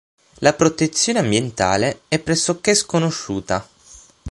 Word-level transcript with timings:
La 0.39 0.53
protezione 0.53 1.19
ambientale 1.19 2.01
è 2.07 2.17
pressoché 2.17 2.73
sconosciuta. 2.73 3.69